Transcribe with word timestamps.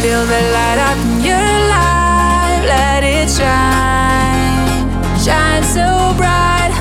Feel 0.00 0.24
the 0.24 0.40
light 0.56 0.78
up 0.78 0.96
in 0.96 1.20
your 1.22 1.50
life, 1.68 2.64
let 2.64 3.04
it 3.04 3.28
shine. 3.28 4.88
Shine 5.20 5.62
so 5.62 6.14
bright 6.16 6.72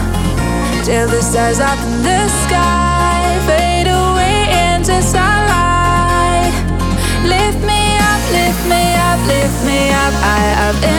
till 0.85 1.05
the 1.09 1.21
stars 1.21 1.59
up 1.59 1.77
in 1.79 2.01
the 2.01 2.29
sky 2.45 3.37
fade 3.45 3.87
away 3.87 4.71
into 4.71 5.01
sunlight. 5.01 6.53
Lift 7.27 7.59
me 7.67 7.97
up, 8.09 8.21
lift 8.31 8.63
me 8.71 8.83
up, 8.95 9.19
lift 9.27 9.65
me 9.65 9.91
up, 9.91 10.13
the 10.79 10.87
sky. 10.87 10.98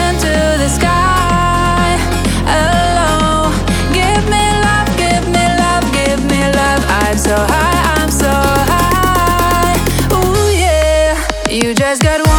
always 11.91 11.99
get 11.99 12.30